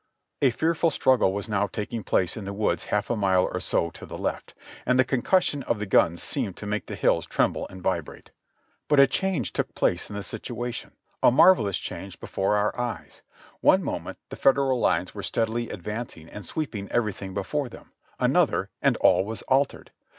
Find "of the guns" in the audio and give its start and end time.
5.61-6.23